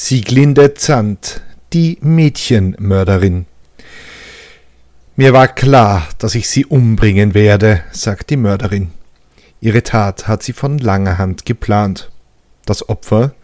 [0.00, 1.40] Sieglinde Zandt,
[1.72, 3.46] die Mädchenmörderin.
[5.16, 8.92] Mir war klar, dass ich sie umbringen werde, sagt die Mörderin.
[9.60, 12.12] Ihre Tat hat sie von langer Hand geplant.
[12.64, 13.34] Das Opfer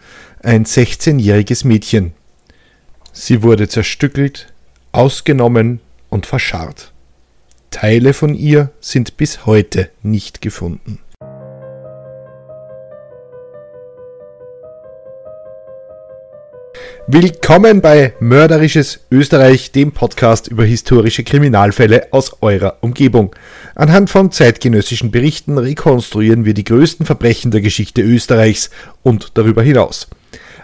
[0.45, 2.12] ein 16-jähriges Mädchen.
[3.12, 4.52] Sie wurde zerstückelt,
[4.93, 6.93] ausgenommen und verscharrt.
[7.73, 11.00] Teile von ihr sind bis heute nicht gefunden.
[17.07, 23.36] Willkommen bei Mörderisches Österreich, dem Podcast über historische Kriminalfälle aus eurer Umgebung.
[23.75, 28.71] Anhand von zeitgenössischen Berichten rekonstruieren wir die größten Verbrechen der Geschichte Österreichs
[29.03, 30.08] und darüber hinaus.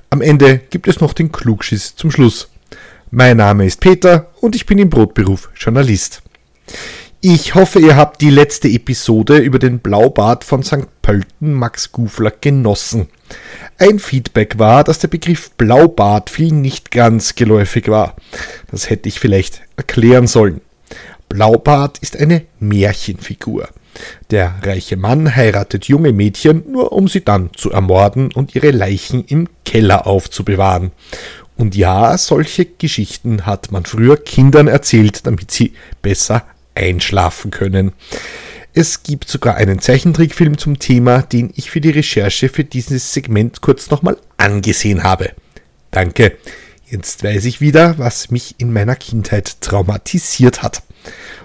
[0.08, 2.48] Am Ende gibt es noch den Klugschiss zum Schluss.
[3.10, 6.22] Mein Name ist Peter und ich bin im Brotberuf Journalist.
[7.22, 10.86] Ich hoffe, ihr habt die letzte Episode über den Blaubart von St.
[11.02, 13.08] Pölten Max Gufler genossen.
[13.76, 18.16] Ein Feedback war, dass der Begriff Blaubart vielen nicht ganz geläufig war.
[18.70, 20.62] Das hätte ich vielleicht erklären sollen.
[21.28, 23.68] Blaubart ist eine Märchenfigur.
[24.30, 29.26] Der reiche Mann heiratet junge Mädchen, nur um sie dann zu ermorden und ihre Leichen
[29.26, 30.90] im Keller aufzubewahren.
[31.58, 37.92] Und ja, solche Geschichten hat man früher Kindern erzählt, damit sie besser einschlafen können.
[38.72, 43.60] Es gibt sogar einen Zeichentrickfilm zum Thema, den ich für die Recherche für dieses Segment
[43.60, 45.32] kurz nochmal angesehen habe.
[45.90, 46.36] Danke.
[46.88, 50.82] Jetzt weiß ich wieder, was mich in meiner Kindheit traumatisiert hat.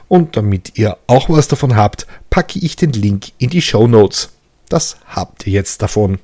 [0.08, 4.30] Und damit ihr auch was davon habt, packe ich den Link in die Show Notes.
[4.70, 6.20] Das habt ihr jetzt davon.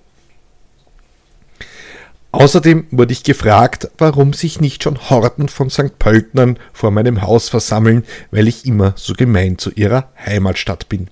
[2.31, 5.99] Außerdem wurde ich gefragt, warum sich nicht schon Horden von St.
[5.99, 11.09] Pöltnern vor meinem Haus versammeln, weil ich immer so gemein zu ihrer Heimatstadt bin.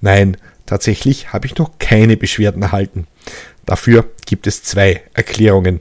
[0.00, 3.06] Nein, tatsächlich habe ich noch keine Beschwerden erhalten.
[3.66, 5.80] Dafür gibt es zwei Erklärungen.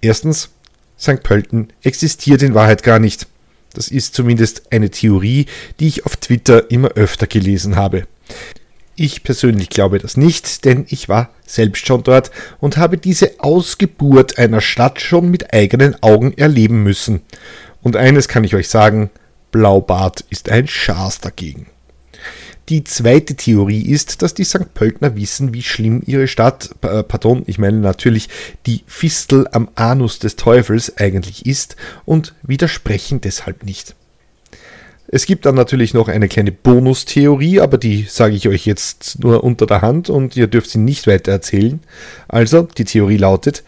[0.00, 0.50] Erstens,
[0.98, 1.22] St.
[1.22, 3.28] Pölten existiert in Wahrheit gar nicht.
[3.72, 5.46] Das ist zumindest eine Theorie,
[5.80, 8.06] die ich auf Twitter immer öfter gelesen habe.
[8.94, 12.30] Ich persönlich glaube das nicht, denn ich war selbst schon dort
[12.60, 17.22] und habe diese Ausgeburt einer Stadt schon mit eigenen Augen erleben müssen.
[17.82, 19.10] Und eines kann ich euch sagen,
[19.50, 21.66] Blaubart ist ein Schaß dagegen.
[22.68, 24.72] Die zweite Theorie ist, dass die St.
[24.72, 28.28] Pöltner wissen, wie schlimm ihre Stadt, äh, pardon, ich meine natürlich
[28.66, 33.94] die Fistel am Anus des Teufels eigentlich ist und widersprechen deshalb nicht.
[35.14, 39.44] Es gibt dann natürlich noch eine kleine Bonustheorie, aber die sage ich euch jetzt nur
[39.44, 41.80] unter der Hand und ihr dürft sie nicht weiter erzählen.
[42.28, 43.62] Also, die Theorie lautet,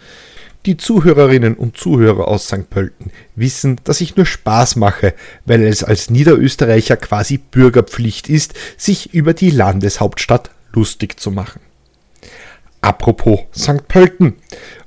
[0.65, 2.71] die Zuhörerinnen und Zuhörer aus St.
[2.71, 5.13] Pölten wissen, dass ich nur Spaß mache,
[5.45, 11.61] weil es als Niederösterreicher quasi Bürgerpflicht ist, sich über die Landeshauptstadt lustig zu machen.
[12.81, 13.87] Apropos St.
[13.87, 14.37] Pölten.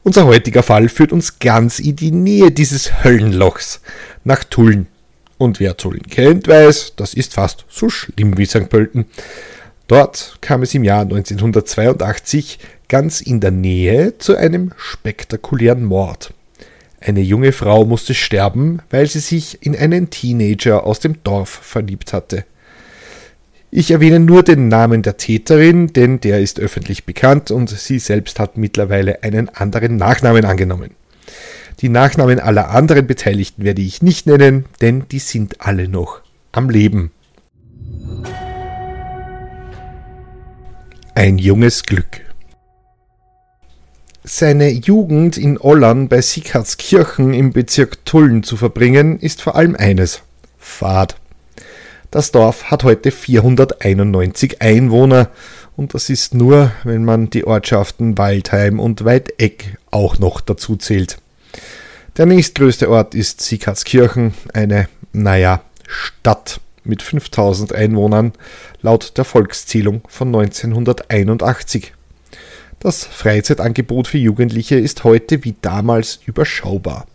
[0.01, 3.79] Unser heutiger Fall führt uns ganz in die Nähe dieses Höllenlochs,
[4.23, 4.87] nach Tulln.
[5.37, 8.69] Und wer Tulln kennt, weiß, das ist fast so schlimm wie St.
[8.69, 9.05] Pölten.
[9.87, 16.33] Dort kam es im Jahr 1982 ganz in der Nähe zu einem spektakulären Mord.
[16.99, 22.11] Eine junge Frau musste sterben, weil sie sich in einen Teenager aus dem Dorf verliebt
[22.11, 22.43] hatte.
[23.69, 28.39] Ich erwähne nur den Namen der Täterin, denn der ist öffentlich bekannt und sie selbst
[28.39, 30.96] hat mittlerweile einen anderen Nachnamen angenommen.
[31.79, 36.21] Die Nachnamen aller anderen Beteiligten werde ich nicht nennen, denn die sind alle noch
[36.51, 37.11] am Leben.
[41.13, 42.21] Ein junges Glück.
[44.23, 50.23] Seine Jugend in Ollern bei Sieghartskirchen im Bezirk Tulln zu verbringen, ist vor allem eines:
[50.57, 51.15] Fahrt.
[52.09, 55.29] Das Dorf hat heute 491 Einwohner
[55.75, 61.19] und das ist nur, wenn man die Ortschaften Waldheim und Weideck auch noch dazu zählt.
[62.17, 68.33] Der nächstgrößte Ort ist Sieghartskirchen, eine, naja, Stadt mit 5000 Einwohnern
[68.81, 71.93] laut der Volkszählung von 1981.
[72.79, 77.05] Das Freizeitangebot für Jugendliche ist heute wie damals überschaubar.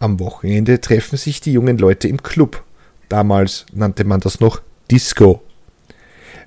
[0.00, 2.62] Am Wochenende treffen sich die jungen Leute im Club.
[3.08, 4.60] Damals nannte man das noch
[4.90, 5.42] Disco.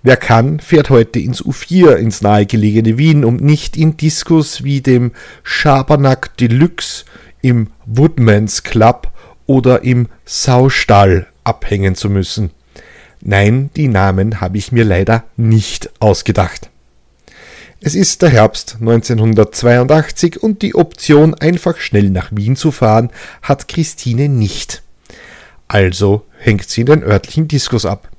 [0.04, 5.12] Wer kann, fährt heute ins U4 ins nahegelegene Wien, um nicht in Diskos wie dem
[5.44, 7.06] Schabernack Deluxe
[7.42, 9.12] im Woodman's Club
[9.46, 12.52] oder im Saustall abhängen zu müssen.
[13.22, 16.70] Nein, die Namen habe ich mir leider nicht ausgedacht.
[17.82, 23.10] Es ist der Herbst 1982 und die Option, einfach schnell nach Wien zu fahren,
[23.42, 24.84] hat Christine nicht.
[25.70, 28.10] Also hängt sie in den örtlichen Diskos ab.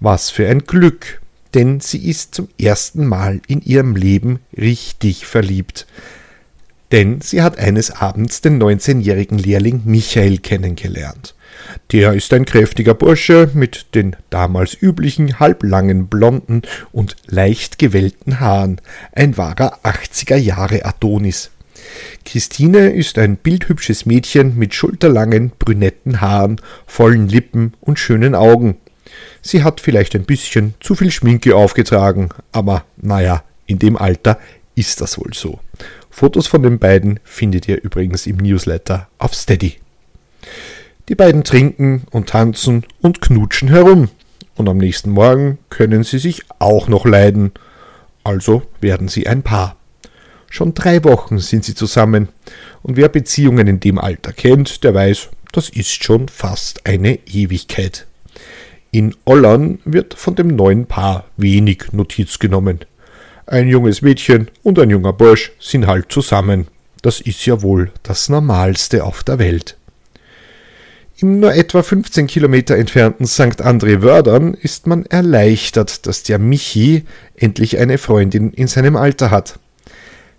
[0.00, 1.20] Was für ein Glück,
[1.52, 5.86] denn sie ist zum ersten Mal in ihrem Leben richtig verliebt.
[6.92, 11.34] Denn sie hat eines Abends den 19-jährigen Lehrling Michael kennengelernt.
[11.92, 16.62] Der ist ein kräftiger Bursche mit den damals üblichen halblangen blonden
[16.92, 18.80] und leicht gewellten Haaren,
[19.12, 21.50] ein wahrer 80er Jahre Adonis.
[22.24, 28.76] Christine ist ein bildhübsches Mädchen mit schulterlangen, brünetten Haaren, vollen Lippen und schönen Augen.
[29.40, 34.38] Sie hat vielleicht ein bisschen zu viel Schminke aufgetragen, aber naja, in dem Alter
[34.74, 35.60] ist das wohl so.
[36.18, 39.74] Fotos von den beiden findet ihr übrigens im Newsletter auf Steady.
[41.10, 44.08] Die beiden trinken und tanzen und knutschen herum.
[44.54, 47.52] Und am nächsten Morgen können sie sich auch noch leiden.
[48.24, 49.76] Also werden sie ein Paar.
[50.48, 52.30] Schon drei Wochen sind sie zusammen.
[52.82, 58.06] Und wer Beziehungen in dem Alter kennt, der weiß, das ist schon fast eine Ewigkeit.
[58.90, 62.86] In Ollern wird von dem neuen Paar wenig Notiz genommen.
[63.46, 66.66] Ein junges Mädchen und ein junger Bursch sind halt zusammen.
[67.02, 69.76] Das ist ja wohl das Normalste auf der Welt.
[71.18, 73.64] Im nur etwa 15 Kilometer entfernten St.
[73.64, 77.04] André Wördern ist man erleichtert, dass der Michi
[77.36, 79.60] endlich eine Freundin in seinem Alter hat.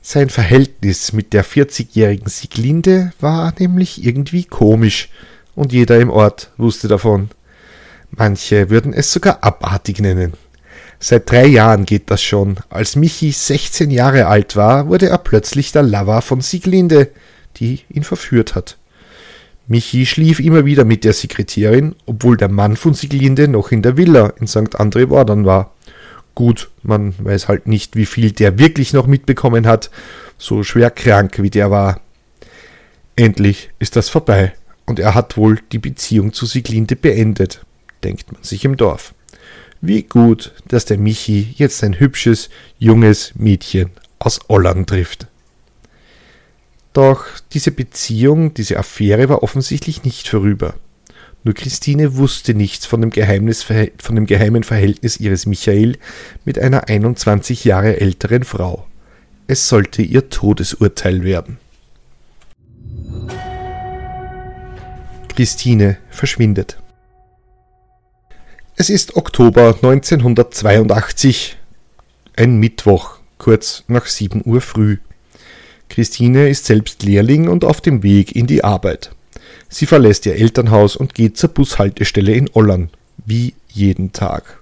[0.01, 5.10] Sein Verhältnis mit der 40-jährigen Sieglinde war nämlich irgendwie komisch
[5.56, 7.30] und jeder im Ort wusste davon.
[8.12, 10.33] Manche würden es sogar abartig nennen.
[11.00, 12.58] Seit drei Jahren geht das schon.
[12.70, 17.10] Als Michi 16 Jahre alt war, wurde er plötzlich der Lover von Sieglinde,
[17.58, 18.78] die ihn verführt hat.
[19.68, 23.98] Michi schlief immer wieder mit der Sekretärin, obwohl der Mann von Sieglinde noch in der
[23.98, 24.80] Villa in St.
[24.80, 25.74] André Wardern war.
[26.34, 29.92] Gut, man weiß halt nicht, wie viel der wirklich noch mitbekommen hat,
[30.38, 32.00] so schwer krank wie der war.
[33.16, 34.54] Endlich ist das vorbei,
[34.86, 37.66] und er hat wohl die Beziehung zu Sieglinde beendet,
[38.04, 39.14] denkt man sich im Dorf.
[39.81, 45.27] Wie gut, dass der Michi jetzt ein hübsches, junges Mädchen aus Olland trifft.
[46.94, 50.74] Doch diese Beziehung, diese Affäre war offensichtlich nicht vorüber.
[51.44, 55.97] Nur Christine wusste nichts von dem, von dem geheimen Verhältnis ihres Michael
[56.44, 58.88] mit einer 21 Jahre älteren Frau.
[59.45, 61.59] Es sollte ihr Todesurteil werden.
[65.35, 66.79] Christine verschwindet.
[68.79, 71.57] Es ist Oktober 1982,
[72.35, 74.97] ein Mittwoch, kurz nach 7 Uhr früh.
[75.89, 79.09] Christine ist selbst Lehrling und auf dem Weg in die Arbeit.
[79.68, 82.91] Sie verlässt ihr Elternhaus und geht zur Bushaltestelle in Ollern,
[83.25, 84.59] wie jeden Tag.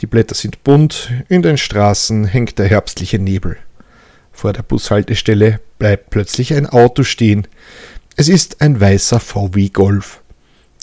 [0.00, 3.58] Die Blätter sind bunt, in den Straßen hängt der herbstliche Nebel.
[4.32, 7.46] Vor der Bushaltestelle bleibt plötzlich ein Auto stehen.
[8.16, 10.22] Es ist ein weißer VW Golf.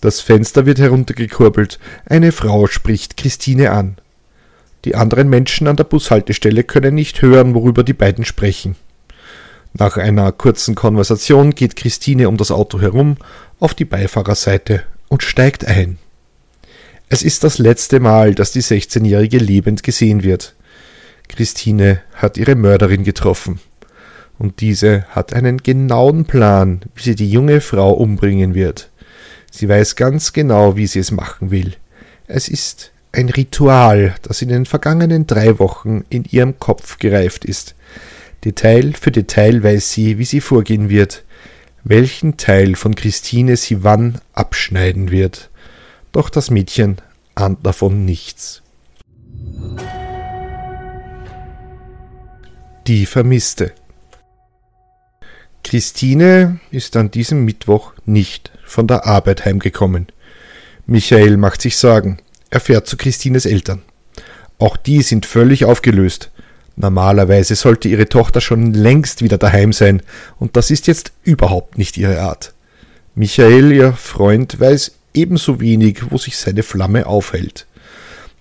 [0.05, 1.79] Das Fenster wird heruntergekurbelt.
[2.05, 3.97] Eine Frau spricht Christine an.
[4.83, 8.75] Die anderen Menschen an der Bushaltestelle können nicht hören, worüber die beiden sprechen.
[9.73, 13.17] Nach einer kurzen Konversation geht Christine um das Auto herum
[13.59, 15.97] auf die Beifahrerseite und steigt ein.
[17.09, 20.53] Es ist das letzte Mal, dass die 16-Jährige lebend gesehen wird.
[21.29, 23.59] Christine hat ihre Mörderin getroffen.
[24.37, 28.91] Und diese hat einen genauen Plan, wie sie die junge Frau umbringen wird.
[29.57, 31.77] Sie weiß ganz genau, wie sie es machen will.
[32.27, 37.73] Es ist ein Ritual, das in den vergangenen drei Wochen in ihrem Kopf gereift ist.
[38.43, 41.23] Detail für Detail weiß sie, wie sie vorgehen wird,
[41.85, 45.49] welchen Teil von Christine sie wann abschneiden wird.
[46.11, 46.97] Doch das Mädchen
[47.33, 48.61] ahnt davon nichts.
[52.87, 53.71] Die Vermisste.
[55.65, 60.05] Christine ist an diesem Mittwoch nicht von der Arbeit heimgekommen.
[60.85, 62.19] Michael macht sich Sorgen.
[62.51, 63.81] Er fährt zu Christines Eltern.
[64.59, 66.29] Auch die sind völlig aufgelöst.
[66.75, 70.03] Normalerweise sollte ihre Tochter schon längst wieder daheim sein,
[70.37, 72.53] und das ist jetzt überhaupt nicht ihre Art.
[73.15, 77.65] Michael, ihr Freund, weiß ebenso wenig, wo sich seine Flamme aufhält.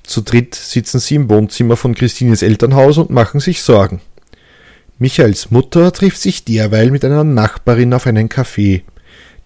[0.03, 4.03] Zu dritt sitzen sie im Wohnzimmer von Christines Elternhaus und machen sich Sorgen.
[5.05, 8.85] Michaels Mutter trifft sich derweil mit einer Nachbarin auf einen Kaffee.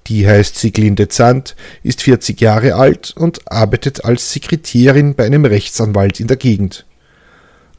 [0.07, 6.21] Die heißt Siglinde Zandt, ist 40 Jahre alt und arbeitet als Sekretärin bei einem Rechtsanwalt
[6.21, 6.87] in der Gegend.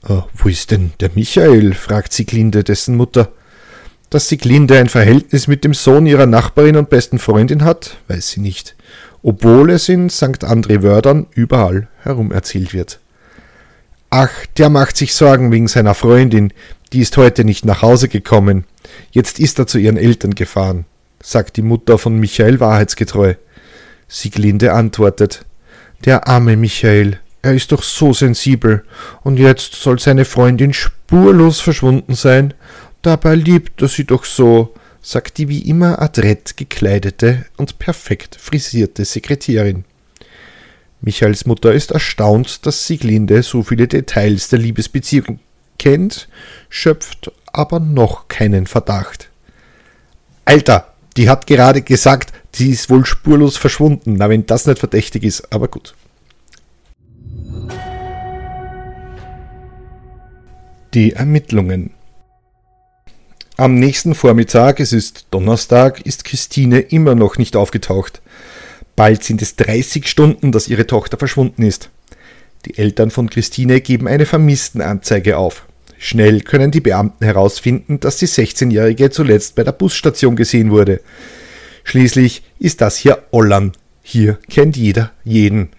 [0.09, 1.73] Oh, wo ist denn der Michael?
[1.73, 3.31] fragt Sieglinde dessen Mutter.
[4.09, 8.41] Dass Sieglinde ein Verhältnis mit dem Sohn ihrer Nachbarin und besten Freundin hat, weiß sie
[8.41, 8.75] nicht,
[9.23, 10.43] obwohl es in St.
[10.43, 12.99] André Wördern überall herum erzählt wird.
[14.09, 16.51] Ach, der macht sich Sorgen wegen seiner Freundin,
[16.93, 18.65] die ist heute nicht nach Hause gekommen.
[19.11, 20.85] Jetzt ist er zu ihren Eltern gefahren,
[21.21, 23.35] sagt die Mutter von Michael wahrheitsgetreu.
[24.07, 25.45] Sieglinde antwortet,
[26.05, 28.83] der arme Michael, er ist doch so sensibel,
[29.21, 32.55] und jetzt soll seine Freundin spurlos verschwunden sein.
[33.03, 39.05] Dabei liebt er sie doch so, sagt die wie immer adrett gekleidete und perfekt frisierte
[39.05, 39.85] Sekretärin.
[41.01, 45.39] Michaels Mutter ist erstaunt, dass Sieglinde so viele Details der Liebesbeziehung
[45.77, 46.27] kennt,
[46.69, 49.29] schöpft aber noch keinen Verdacht.
[50.45, 54.15] Alter, die hat gerade gesagt, sie ist wohl spurlos verschwunden.
[54.17, 55.95] Na, wenn das nicht verdächtig ist, aber gut.
[60.93, 61.91] Die Ermittlungen.
[63.57, 68.21] Am nächsten Vormittag, es ist Donnerstag, ist Christine immer noch nicht aufgetaucht.
[68.99, 71.89] Bald sind es 30 Stunden, dass ihre Tochter verschwunden ist.
[72.65, 75.65] Die Eltern von Christine geben eine Vermisstenanzeige auf.
[75.97, 80.99] Schnell können die Beamten herausfinden, dass die 16-Jährige zuletzt bei der Busstation gesehen wurde.
[81.85, 83.71] Schließlich ist das hier Ollan.
[84.03, 85.69] Hier kennt jeder jeden.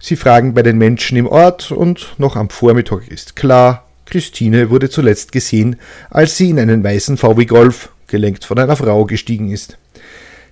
[0.00, 4.88] Sie fragen bei den Menschen im Ort und noch am Vormittag ist klar, Christine wurde
[4.88, 5.80] zuletzt gesehen,
[6.10, 9.78] als sie in einen weißen VW Golf, gelenkt von einer Frau, gestiegen ist.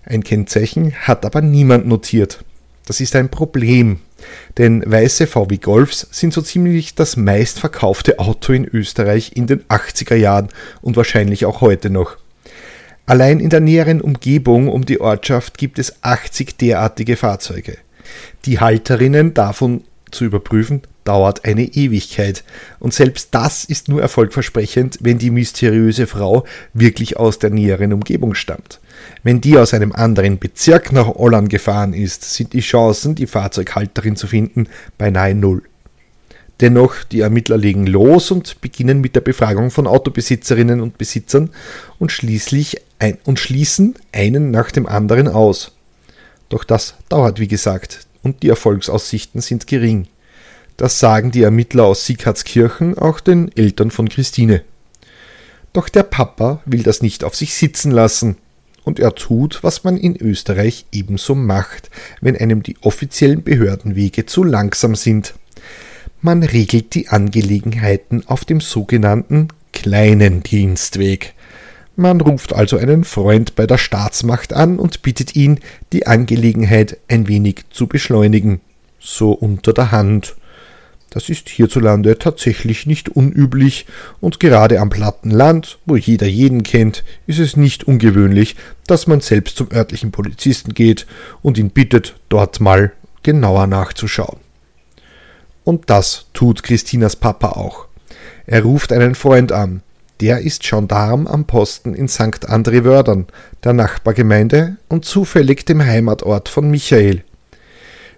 [0.06, 2.44] Ein Kennzeichen hat aber niemand notiert.
[2.86, 3.98] Das ist ein Problem,
[4.56, 10.14] denn weiße VW Golfs sind so ziemlich das meistverkaufte Auto in Österreich in den 80er
[10.14, 10.48] Jahren
[10.80, 12.16] und wahrscheinlich auch heute noch.
[13.04, 17.76] Allein in der näheren Umgebung um die Ortschaft gibt es 80 derartige Fahrzeuge.
[18.44, 22.44] Die Halterinnen davon zu überprüfen, dauert eine Ewigkeit.
[22.78, 26.44] Und selbst das ist nur erfolgversprechend, wenn die mysteriöse Frau
[26.74, 28.80] wirklich aus der näheren Umgebung stammt.
[29.22, 34.16] Wenn die aus einem anderen Bezirk nach Olland gefahren ist, sind die Chancen, die Fahrzeughalterin
[34.16, 35.62] zu finden, beinahe null.
[36.60, 41.50] Dennoch, die Ermittler legen los und beginnen mit der Befragung von Autobesitzerinnen und Besitzern
[41.98, 45.72] und schließlich ein und schließen einen nach dem anderen aus.
[46.48, 50.08] Doch das dauert, wie gesagt, und die Erfolgsaussichten sind gering.
[50.76, 54.62] Das sagen die Ermittler aus Sieghartskirchen auch den Eltern von Christine.
[55.72, 58.36] Doch der Papa will das nicht auf sich sitzen lassen.
[58.82, 61.88] Und er tut, was man in Österreich ebenso macht,
[62.20, 65.34] wenn einem die offiziellen Behördenwege zu langsam sind.
[66.20, 71.34] Man regelt die Angelegenheiten auf dem sogenannten kleinen Dienstweg.
[71.96, 75.60] Man ruft also einen Freund bei der Staatsmacht an und bittet ihn,
[75.94, 78.60] die Angelegenheit ein wenig zu beschleunigen.
[79.00, 80.36] So unter der Hand.
[81.08, 83.86] Das ist hierzulande tatsächlich nicht unüblich,
[84.20, 89.22] und gerade am platten Land, wo jeder jeden kennt, ist es nicht ungewöhnlich, dass man
[89.22, 91.06] selbst zum örtlichen Polizisten geht
[91.40, 94.40] und ihn bittet, dort mal genauer nachzuschauen.
[95.64, 97.86] Und das tut Christinas Papa auch.
[98.44, 99.82] Er ruft einen Freund an.
[100.20, 102.48] Der ist Gendarm am Posten in St.
[102.48, 103.26] André Wördern,
[103.64, 107.22] der Nachbargemeinde und zufällig dem Heimatort von Michael.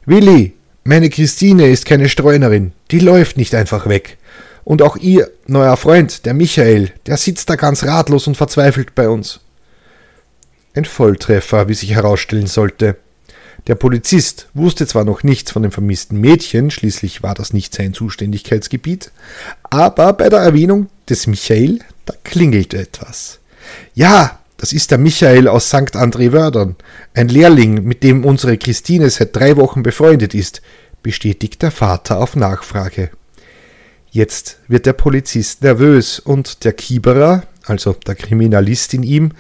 [0.07, 4.17] Willi, meine Christine ist keine Streunerin, die läuft nicht einfach weg.
[4.63, 9.09] Und auch ihr neuer Freund, der Michael, der sitzt da ganz ratlos und verzweifelt bei
[9.09, 9.41] uns.
[10.75, 12.97] Ein Volltreffer, wie sich herausstellen sollte.
[13.67, 17.93] Der Polizist wusste zwar noch nichts von dem vermissten Mädchen, schließlich war das nicht sein
[17.93, 19.11] Zuständigkeitsgebiet,
[19.65, 23.39] aber bei der Erwähnung des Michael, da klingelt etwas.
[23.95, 25.95] Ja, das ist der Michael aus St.
[25.95, 26.77] André Wördern,
[27.15, 30.63] ein Lehrling, mit dem unsere Christine seit drei Wochen befreundet ist,
[31.03, 33.11] bestätigt der Vater auf Nachfrage.
[34.11, 39.33] Jetzt wird der Polizist nervös und der Kieberer, also der Kriminalist in ihm,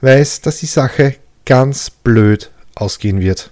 [0.00, 1.14] weiß, dass die Sache
[1.44, 3.50] ganz blöd ausgehen wird.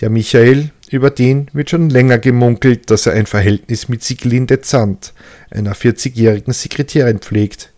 [0.00, 5.12] Der Michael, über den wird schon länger gemunkelt, dass er ein Verhältnis mit Siglinde Zandt,
[5.50, 7.72] einer 40-jährigen Sekretärin, pflegt.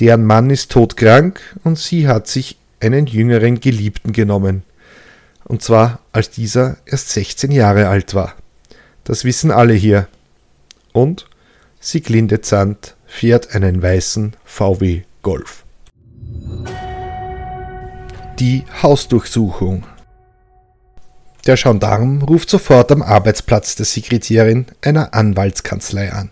[0.00, 4.64] Deren Mann ist todkrank und sie hat sich einen jüngeren Geliebten genommen.
[5.44, 8.34] Und zwar als dieser erst 16 Jahre alt war.
[9.04, 10.08] Das wissen alle hier.
[10.92, 11.26] Und
[11.80, 15.64] Sieglinde Zandt fährt einen weißen VW Golf.
[18.38, 19.84] Die Hausdurchsuchung.
[21.50, 26.30] Der Gendarm ruft sofort am Arbeitsplatz der Sekretärin einer Anwaltskanzlei an.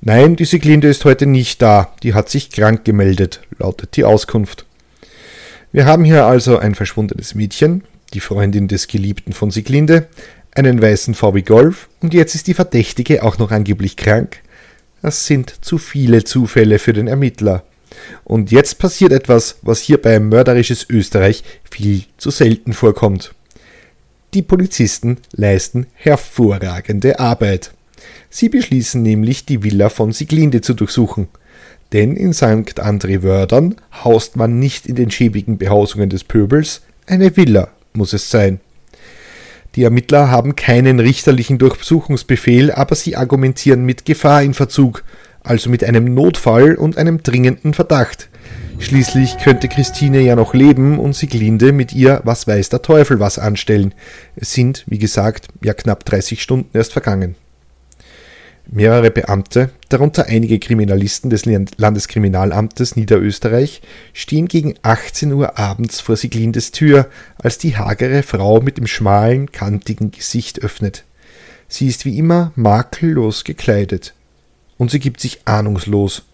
[0.00, 4.64] Nein, die Sieglinde ist heute nicht da, die hat sich krank gemeldet, lautet die Auskunft.
[5.70, 10.08] Wir haben hier also ein verschwundenes Mädchen, die Freundin des Geliebten von Sieglinde,
[10.54, 14.38] einen weißen VW Golf und jetzt ist die Verdächtige auch noch angeblich krank.
[15.02, 17.64] Das sind zu viele Zufälle für den Ermittler.
[18.24, 23.34] Und jetzt passiert etwas, was hier bei mörderisches Österreich viel zu selten vorkommt.
[24.34, 27.72] Die Polizisten leisten hervorragende Arbeit.
[28.28, 31.28] Sie beschließen nämlich, die Villa von Sieglinde zu durchsuchen.
[31.92, 32.80] Denn in St.
[32.80, 38.30] André Wördern haust man nicht in den schäbigen Behausungen des Pöbels, eine Villa muss es
[38.30, 38.60] sein.
[39.74, 45.04] Die Ermittler haben keinen richterlichen Durchsuchungsbefehl, aber sie argumentieren mit Gefahr in Verzug,
[45.42, 48.27] also mit einem Notfall und einem dringenden Verdacht.
[48.80, 53.38] Schließlich könnte Christine ja noch leben und Sieglinde mit ihr, was weiß der Teufel, was
[53.38, 53.92] anstellen.
[54.36, 57.34] Es sind, wie gesagt, ja knapp 30 Stunden erst vergangen.
[58.70, 63.80] Mehrere Beamte, darunter einige Kriminalisten des Landeskriminalamtes Niederösterreich,
[64.12, 67.08] stehen gegen 18 Uhr abends vor Sieglindes Tür,
[67.38, 71.04] als die hagere Frau mit dem schmalen, kantigen Gesicht öffnet.
[71.66, 74.14] Sie ist wie immer makellos gekleidet.
[74.76, 76.24] Und sie gibt sich ahnungslos.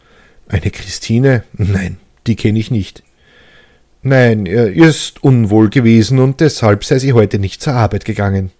[0.48, 1.44] Eine Christine?
[1.54, 3.02] Nein, die kenne ich nicht.
[4.02, 8.50] Nein, ihr ist unwohl gewesen und deshalb sei sie heute nicht zur Arbeit gegangen.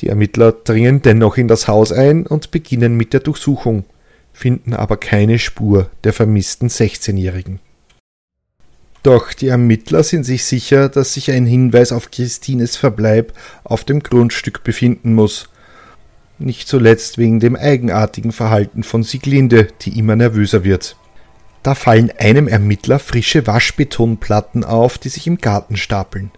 [0.00, 3.84] Die Ermittler dringen dennoch in das Haus ein und beginnen mit der Durchsuchung,
[4.32, 7.60] finden aber keine Spur der vermissten 16-Jährigen.
[9.02, 13.32] Doch die Ermittler sind sich sicher, dass sich ein Hinweis auf Christines Verbleib
[13.64, 15.48] auf dem Grundstück befinden muss.
[16.38, 20.96] Nicht zuletzt wegen dem eigenartigen Verhalten von Sieglinde, die immer nervöser wird.
[21.62, 26.30] Da fallen einem Ermittler frische Waschbetonplatten auf, die sich im Garten stapeln.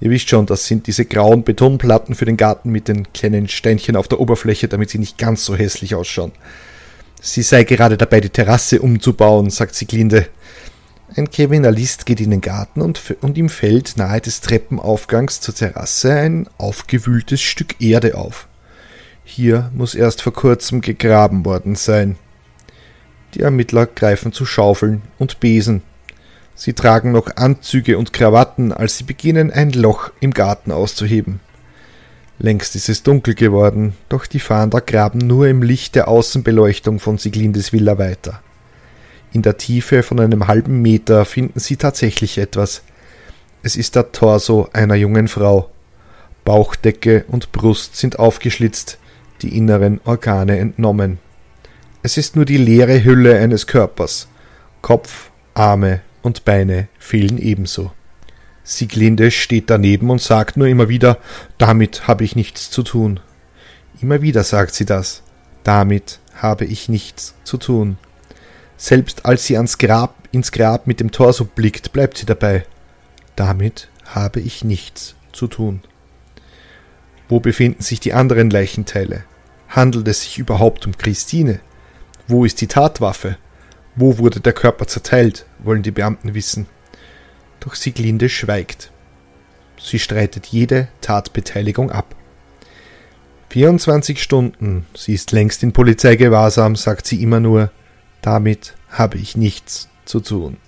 [0.00, 3.96] Ihr wisst schon, das sind diese grauen Betonplatten für den Garten mit den kleinen Steinchen
[3.96, 6.32] auf der Oberfläche, damit sie nicht ganz so hässlich ausschauen.
[7.20, 10.28] Sie sei gerade dabei, die Terrasse umzubauen, sagt Sieglinde.
[11.16, 16.12] Ein Kriminalist geht in den Garten und, und ihm fällt nahe des Treppenaufgangs zur Terrasse
[16.12, 18.46] ein aufgewühltes Stück Erde auf.
[19.24, 22.16] Hier muss erst vor kurzem gegraben worden sein.
[23.34, 25.82] Die Ermittler greifen zu Schaufeln und Besen,
[26.60, 31.38] Sie tragen noch Anzüge und Krawatten, als sie beginnen, ein Loch im Garten auszuheben.
[32.40, 37.16] Längst ist es dunkel geworden, doch die Fahnder graben nur im Licht der Außenbeleuchtung von
[37.16, 38.42] Siglindes Villa weiter.
[39.32, 42.82] In der Tiefe von einem halben Meter finden sie tatsächlich etwas.
[43.62, 45.70] Es ist der Torso einer jungen Frau.
[46.44, 48.98] Bauchdecke und Brust sind aufgeschlitzt,
[49.42, 51.20] die inneren Organe entnommen.
[52.02, 54.28] Es ist nur die leere Hülle eines Körpers.
[54.82, 57.92] Kopf, Arme, und Beine fehlen ebenso.
[58.62, 61.18] Sieglinde steht daneben und sagt nur immer wieder,
[61.56, 63.18] damit habe ich nichts zu tun.
[64.00, 65.22] Immer wieder sagt sie das,
[65.64, 67.98] damit habe ich nichts zu tun.
[68.76, 72.64] Selbst als sie ans Grab, ins Grab mit dem Torso blickt, bleibt sie dabei.
[73.34, 75.80] Damit habe ich nichts zu tun.
[77.28, 79.24] Wo befinden sich die anderen Leichenteile?
[79.68, 81.60] Handelt es sich überhaupt um Christine?
[82.28, 83.38] Wo ist die Tatwaffe?
[83.96, 86.66] Wo wurde der Körper zerteilt, wollen die Beamten wissen.
[87.58, 88.92] Doch Sieglinde schweigt.
[89.80, 92.14] Sie streitet jede Tatbeteiligung ab.
[93.48, 97.70] 24 Stunden, sie ist längst in Polizeigewahrsam, sagt sie immer nur,
[98.20, 100.58] damit habe ich nichts zu tun.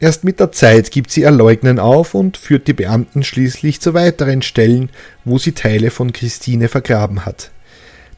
[0.00, 3.92] Erst mit der Zeit gibt sie ihr Leugnen auf und führt die Beamten schließlich zu
[3.92, 4.88] weiteren Stellen,
[5.26, 7.50] wo sie Teile von Christine vergraben hat.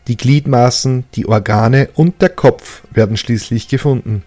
[0.09, 4.25] Die Gliedmaßen, die Organe und der Kopf werden schließlich gefunden.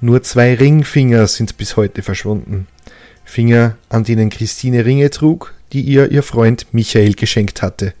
[0.00, 2.68] Nur zwei Ringfinger sind bis heute verschwunden.
[3.24, 7.94] Finger, an denen Christine Ringe trug, die ihr ihr Freund Michael geschenkt hatte.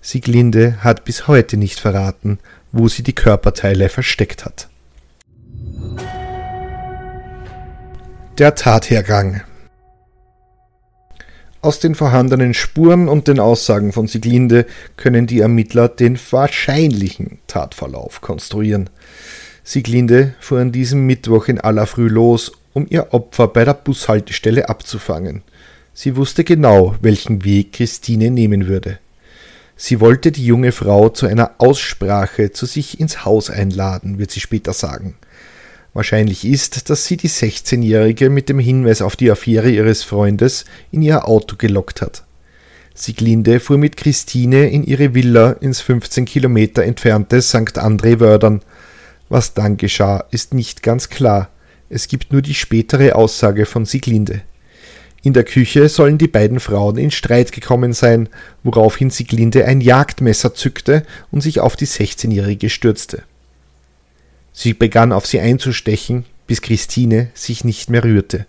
[0.00, 2.40] Sieglinde hat bis heute nicht verraten,
[2.72, 4.68] wo sie die Körperteile versteckt hat.
[8.38, 9.42] Der Tathergang
[11.66, 18.20] aus den vorhandenen Spuren und den Aussagen von Sieglinde können die Ermittler den wahrscheinlichen Tatverlauf
[18.20, 18.88] konstruieren.
[19.64, 24.68] Sieglinde fuhr an diesem Mittwoch in aller Früh los, um ihr Opfer bei der Bushaltestelle
[24.68, 25.42] abzufangen.
[25.92, 29.00] Sie wusste genau, welchen Weg Christine nehmen würde.
[29.74, 34.40] Sie wollte die junge Frau zu einer Aussprache zu sich ins Haus einladen, wird sie
[34.40, 35.16] später sagen.
[35.96, 41.00] Wahrscheinlich ist, dass sie die 16-Jährige mit dem Hinweis auf die Affäre ihres Freundes in
[41.00, 42.22] ihr Auto gelockt hat.
[42.92, 47.78] Sieglinde fuhr mit Christine in ihre Villa ins 15 Kilometer entfernte St.
[47.78, 48.60] André Wördern.
[49.30, 51.48] Was dann geschah, ist nicht ganz klar.
[51.88, 54.42] Es gibt nur die spätere Aussage von Sieglinde.
[55.22, 58.28] In der Küche sollen die beiden Frauen in Streit gekommen sein,
[58.64, 63.22] woraufhin Sieglinde ein Jagdmesser zückte und sich auf die 16-Jährige stürzte.
[64.58, 68.46] Sie begann auf sie einzustechen, bis Christine sich nicht mehr rührte.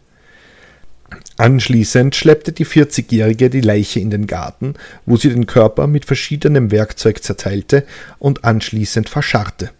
[1.36, 6.72] Anschließend schleppte die 40-Jährige die Leiche in den Garten, wo sie den Körper mit verschiedenem
[6.72, 7.86] Werkzeug zerteilte
[8.20, 9.72] und anschließend verscharrte.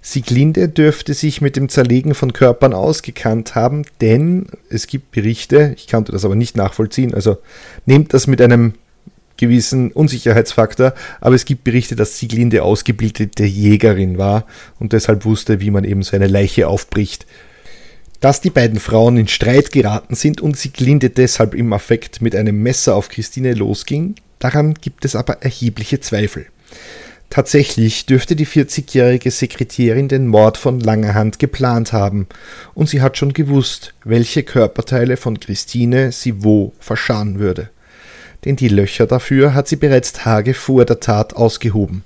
[0.00, 5.86] Sieglinde dürfte sich mit dem Zerlegen von Körpern ausgekannt haben, denn es gibt Berichte, ich
[5.86, 7.36] konnte das aber nicht nachvollziehen, also
[7.84, 8.72] nehmt das mit einem
[9.38, 14.44] gewissen Unsicherheitsfaktor, aber es gibt Berichte, dass Sieglinde ausgebildete Jägerin war
[14.78, 17.26] und deshalb wusste, wie man eben so eine Leiche aufbricht.
[18.20, 22.62] Dass die beiden Frauen in Streit geraten sind und Sieglinde deshalb im Affekt mit einem
[22.62, 26.46] Messer auf Christine losging, daran gibt es aber erhebliche Zweifel.
[27.30, 32.26] Tatsächlich dürfte die 40-jährige Sekretärin den Mord von langer Hand geplant haben,
[32.74, 37.68] und sie hat schon gewusst, welche Körperteile von Christine sie wo verscharren würde.
[38.44, 42.04] Denn die Löcher dafür hat sie bereits Tage vor der Tat ausgehoben.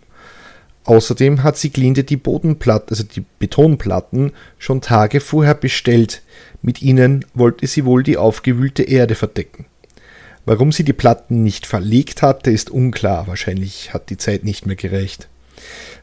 [0.84, 6.22] Außerdem hat sie Glinde die Bodenplatten, also die Betonplatten, schon Tage vorher bestellt.
[6.60, 9.66] Mit ihnen wollte sie wohl die aufgewühlte Erde verdecken.
[10.44, 13.28] Warum sie die Platten nicht verlegt hatte, ist unklar.
[13.28, 15.28] Wahrscheinlich hat die Zeit nicht mehr gereicht.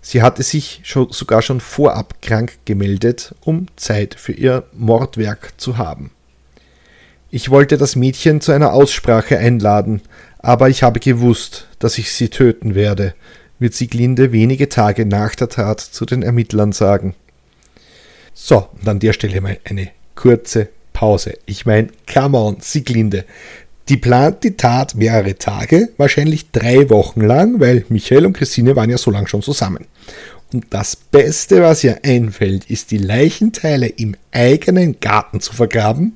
[0.01, 5.77] Sie hatte sich schon, sogar schon vorab krank gemeldet, um Zeit für ihr Mordwerk zu
[5.77, 6.11] haben.
[7.31, 10.01] Ich wollte das Mädchen zu einer Aussprache einladen,
[10.39, 13.13] aber ich habe gewusst, dass ich sie töten werde,
[13.59, 17.13] wird Sieglinde wenige Tage nach der Tat zu den Ermittlern sagen.
[18.33, 21.33] So, und an der Stelle mal eine kurze Pause.
[21.45, 23.25] Ich meine, come on, Sieglinde.
[23.89, 28.89] Die plant die Tat mehrere Tage, wahrscheinlich drei Wochen lang, weil Michael und Christine waren
[28.89, 29.85] ja so lange schon zusammen.
[30.51, 36.15] Und das Beste, was ihr einfällt, ist die Leichenteile im eigenen Garten zu vergraben.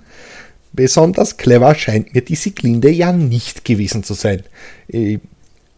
[0.73, 4.43] Besonders clever scheint mir die Siglinde ja nicht gewesen zu sein.
[4.87, 5.19] Äh,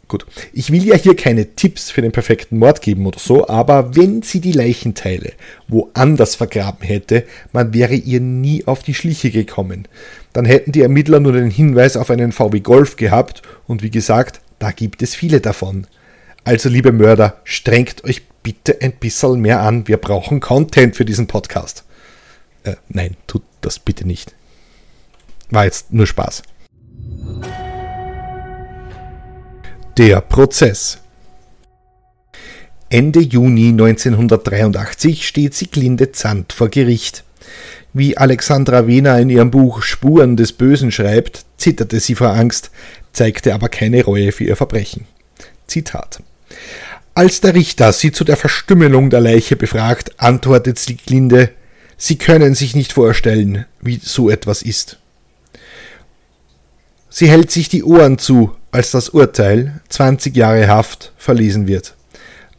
[0.08, 3.96] Gut, ich will ja hier keine Tipps für den perfekten Mord geben oder so, aber
[3.96, 5.34] wenn sie die Leichenteile
[5.68, 9.88] woanders vergraben hätte, man wäre ihr nie auf die Schliche gekommen.
[10.32, 14.42] Dann hätten die Ermittler nur den Hinweis auf einen VW Golf gehabt und wie gesagt,
[14.60, 15.88] da gibt es viele davon.
[16.44, 21.26] Also liebe Mörder, strengt euch bitte ein bisschen mehr an, wir brauchen Content für diesen
[21.26, 21.84] Podcast.
[22.64, 24.36] Äh, nein, tut das bitte nicht.
[25.50, 26.44] War jetzt nur Spaß.
[29.98, 30.98] Der Prozess
[32.90, 37.24] Ende Juni 1983 steht Sieglinde Zandt vor Gericht.
[37.94, 42.72] Wie Alexandra Wehner in ihrem Buch Spuren des Bösen schreibt, zitterte sie vor Angst,
[43.14, 45.08] zeigte aber keine Reue für ihr Verbrechen.
[45.68, 46.22] Zitat
[47.14, 51.52] Als der Richter sie zu der Verstümmelung der Leiche befragt, antwortet Sieglinde,
[51.98, 55.00] Sie können sich nicht vorstellen, wie so etwas ist.
[57.18, 61.96] Sie hält sich die Ohren zu, als das Urteil 20 Jahre Haft verlesen wird.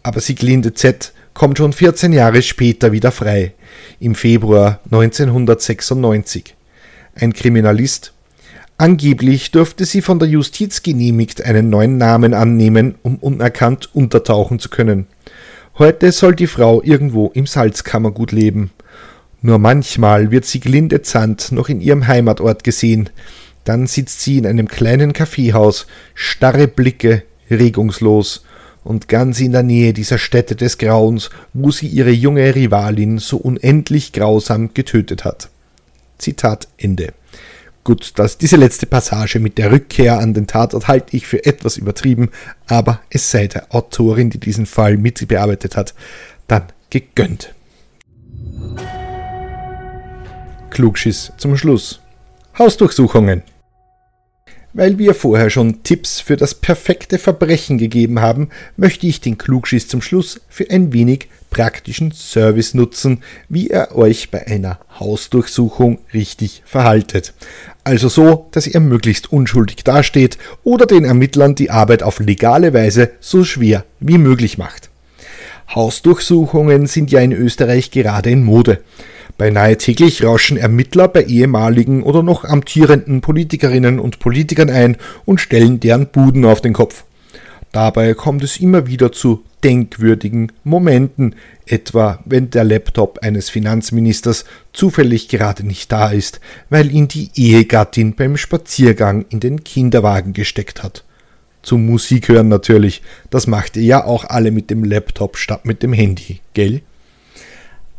[0.03, 3.53] Aber Sieglinde Z kommt schon 14 Jahre später wieder frei,
[4.01, 6.55] im Februar 1996.
[7.15, 8.15] Ein Kriminalist.
[8.79, 14.71] Angeblich dürfte sie von der Justiz genehmigt einen neuen Namen annehmen, um unerkannt untertauchen zu
[14.71, 15.07] können.
[15.77, 18.71] Heute soll die Frau irgendwo im Salzkammergut leben.
[19.43, 23.11] Nur manchmal wird Sieglinde Zandt noch in ihrem Heimatort gesehen,
[23.67, 28.45] dann sitzt sie in einem kleinen Kaffeehaus, starre Blicke, regungslos,
[28.87, 33.37] und ganz in der Nähe dieser Stätte des Grauens, wo sie ihre junge Rivalin so
[33.37, 35.51] unendlich grausam getötet hat.
[36.19, 37.13] Zitat Ende.
[37.83, 41.77] Gut, dass diese letzte Passage mit der Rückkehr an den Tatort halte ich für etwas
[41.77, 42.31] übertrieben,
[42.67, 45.95] aber es sei der Autorin, die diesen Fall mit bearbeitet hat,
[46.47, 47.55] dann gegönnt.
[50.71, 52.01] Klugschiss zum Schluss.
[52.59, 53.43] Hausdurchsuchungen.
[54.77, 59.89] Weil wir vorher schon Tipps für das perfekte Verbrechen gegeben haben, möchte ich den Klugschiss
[59.89, 66.63] zum Schluss für ein wenig praktischen Service nutzen, wie ihr euch bei einer Hausdurchsuchung richtig
[66.67, 67.33] verhaltet.
[67.85, 73.13] Also so, dass ihr möglichst unschuldig dasteht oder den Ermittlern die Arbeit auf legale Weise
[73.19, 74.91] so schwer wie möglich macht.
[75.75, 78.81] Hausdurchsuchungen sind ja in Österreich gerade in Mode.
[79.39, 85.81] Beinahe täglich rauschen Ermittler bei ehemaligen oder noch amtierenden Politikerinnen und Politikern ein und stellen
[85.81, 87.05] deren Buden auf den Kopf.
[87.73, 91.35] Dabei kommt es immer wieder zu denkwürdigen Momenten,
[91.67, 98.15] etwa wenn der Laptop eines Finanzministers zufällig gerade nicht da ist, weil ihn die Ehegattin
[98.15, 101.05] beim Spaziergang in den Kinderwagen gesteckt hat.
[101.67, 105.83] Zum Musik hören natürlich, das macht ihr ja auch alle mit dem Laptop statt mit
[105.83, 106.81] dem Handy, gell?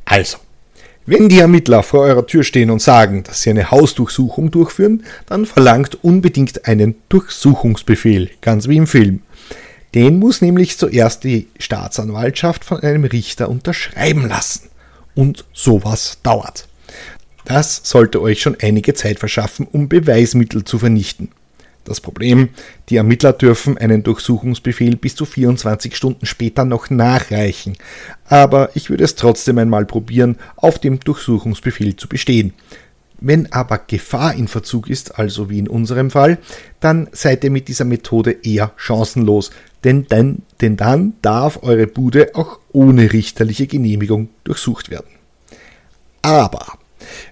[0.05, 0.37] Also,
[1.05, 5.45] wenn die Ermittler vor eurer Tür stehen und sagen, dass sie eine Hausdurchsuchung durchführen, dann
[5.45, 9.21] verlangt unbedingt einen Durchsuchungsbefehl, ganz wie im Film.
[9.93, 14.69] Den muss nämlich zuerst die Staatsanwaltschaft von einem Richter unterschreiben lassen.
[15.13, 16.69] Und sowas dauert.
[17.43, 21.31] Das sollte euch schon einige Zeit verschaffen, um Beweismittel zu vernichten.
[21.87, 22.49] Das Problem,
[22.89, 27.77] die Ermittler dürfen einen Durchsuchungsbefehl bis zu 24 Stunden später noch nachreichen.
[28.25, 32.53] Aber ich würde es trotzdem einmal probieren, auf dem Durchsuchungsbefehl zu bestehen.
[33.21, 36.39] Wenn aber Gefahr in Verzug ist, also wie in unserem Fall,
[36.81, 39.51] dann seid ihr mit dieser Methode eher chancenlos,
[39.85, 45.07] denn dann, denn dann darf eure Bude auch ohne richterliche Genehmigung durchsucht werden.
[46.21, 46.77] Aber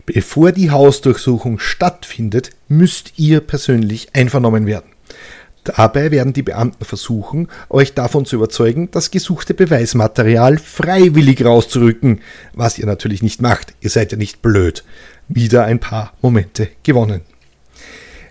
[0.05, 4.95] Bevor die Hausdurchsuchung stattfindet, müsst ihr persönlich einvernommen werden.
[5.65, 12.21] Dabei werden die Beamten versuchen, euch davon zu überzeugen, das gesuchte Beweismaterial freiwillig rauszurücken,
[12.53, 13.73] was ihr natürlich nicht macht.
[13.81, 14.83] Ihr seid ja nicht blöd.
[15.27, 17.21] Wieder ein paar Momente gewonnen.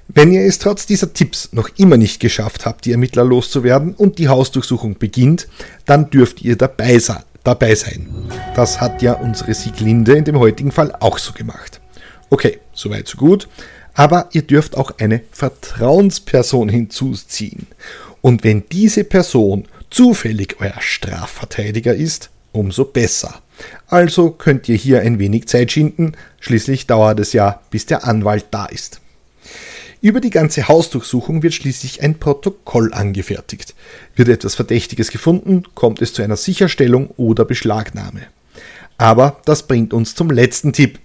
[0.07, 4.19] Wenn ihr es trotz dieser Tipps noch immer nicht geschafft habt, die Ermittler loszuwerden und
[4.19, 5.49] die Hausdurchsuchung beginnt,
[5.87, 7.25] dann dürft ihr dabei sein.
[7.45, 8.09] Dabei sein.
[8.57, 11.81] Das hat ja unsere Sieglinde in dem heutigen Fall auch so gemacht.
[12.31, 13.49] Okay, soweit so gut.
[13.95, 17.67] Aber ihr dürft auch eine Vertrauensperson hinzuziehen.
[18.23, 23.43] Und wenn diese Person zufällig euer Strafverteidiger ist, umso besser.
[23.87, 28.47] Also könnt ihr hier ein wenig Zeit schinden, schließlich dauert es ja, bis der Anwalt
[28.51, 29.01] da ist.
[30.05, 33.75] Über die ganze Hausdurchsuchung wird schließlich ein Protokoll angefertigt.
[34.15, 38.21] Wird etwas Verdächtiges gefunden, kommt es zu einer Sicherstellung oder Beschlagnahme.
[38.99, 40.99] Aber das bringt uns zum letzten Tipp.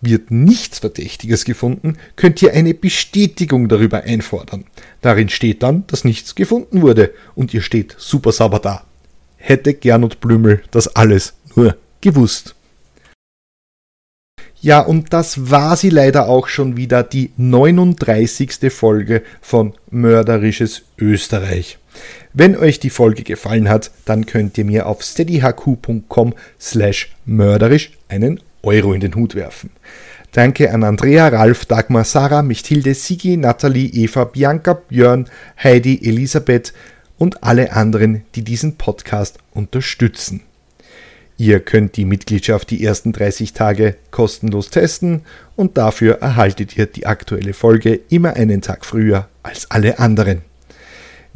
[0.00, 4.66] Wird nichts Verdächtiges gefunden, könnt ihr eine Bestätigung darüber einfordern.
[5.00, 8.84] Darin steht dann, dass nichts gefunden wurde und ihr steht super sauber da.
[9.36, 12.54] Hätte Gernot Blümel das alles nur gewusst.
[14.64, 18.72] Ja, und das war sie leider auch schon wieder, die 39.
[18.72, 21.76] Folge von Mörderisches Österreich.
[22.32, 28.40] Wenn euch die Folge gefallen hat, dann könnt ihr mir auf steadyhq.com slash mörderisch einen
[28.62, 29.68] Euro in den Hut werfen.
[30.32, 35.28] Danke an Andrea, Ralf, Dagmar, Sarah, Michthilde, Sigi, Nathalie, Eva, Bianca, Björn,
[35.62, 36.72] Heidi, Elisabeth
[37.18, 40.40] und alle anderen, die diesen Podcast unterstützen.
[41.36, 45.22] Ihr könnt die Mitgliedschaft die ersten 30 Tage kostenlos testen
[45.56, 50.42] und dafür erhaltet ihr die aktuelle Folge immer einen Tag früher als alle anderen.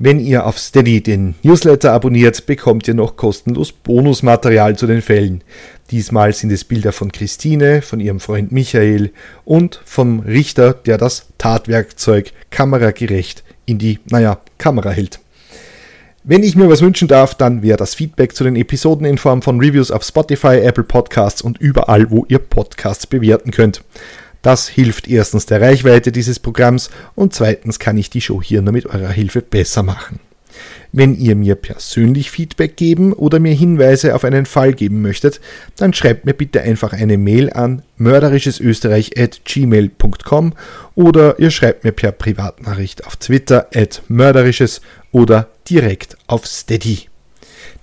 [0.01, 5.43] Wenn ihr auf Steady den Newsletter abonniert, bekommt ihr noch kostenlos Bonusmaterial zu den Fällen.
[5.91, 9.11] Diesmal sind es Bilder von Christine, von ihrem Freund Michael
[9.45, 15.19] und vom Richter, der das Tatwerkzeug kameragerecht in die, naja, Kamera hält.
[16.31, 19.41] Wenn ich mir was wünschen darf, dann wäre das Feedback zu den Episoden in Form
[19.41, 23.83] von Reviews auf Spotify, Apple Podcasts und überall, wo ihr Podcasts bewerten könnt.
[24.43, 28.75] Das hilft erstens der Reichweite dieses Programms und zweitens kann ich die Show hier nur
[28.75, 30.21] mit eurer Hilfe besser machen.
[30.93, 35.41] Wenn ihr mir persönlich Feedback geben oder mir Hinweise auf einen Fall geben möchtet,
[35.77, 40.55] dann schreibt mir bitte einfach eine Mail an mörderischesösterreich.gmail.com
[40.95, 44.81] oder ihr schreibt mir per Privatnachricht auf Twitter at mörderisches
[45.13, 47.09] oder direkt auf Steady.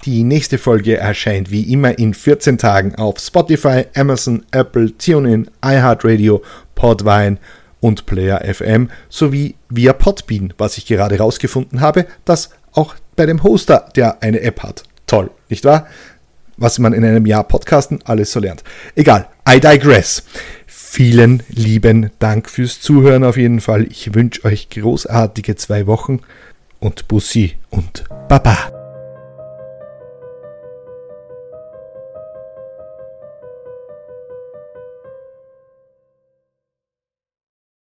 [0.06, 6.44] Die nächste Folge erscheint wie immer in 14 Tagen auf Spotify, Amazon, Apple, TuneIn, iHeartRadio,
[6.76, 7.38] Podvine
[7.80, 13.44] und Player FM sowie via Podbean, was ich gerade herausgefunden habe, dass auch bei dem
[13.44, 14.84] Hoster, der eine App hat.
[15.08, 15.88] Toll, nicht wahr?
[16.58, 18.64] Was man in einem Jahr Podcasten alles so lernt.
[18.96, 20.24] Egal, I digress.
[20.66, 23.84] Vielen lieben Dank fürs Zuhören auf jeden Fall.
[23.84, 26.22] Ich wünsche euch großartige zwei Wochen
[26.80, 28.85] und Bussi und Baba.